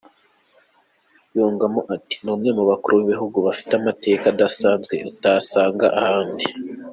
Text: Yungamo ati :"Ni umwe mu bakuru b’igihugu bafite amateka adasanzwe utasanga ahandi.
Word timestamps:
Yungamo 1.35 1.79
ati 1.95 2.15
:"Ni 2.23 2.29
umwe 2.33 2.49
mu 2.57 2.63
bakuru 2.69 2.93
b’igihugu 2.97 3.37
bafite 3.47 3.71
amateka 3.79 4.23
adasanzwe 4.33 4.95
utasanga 5.11 5.85
ahandi. 6.01 6.45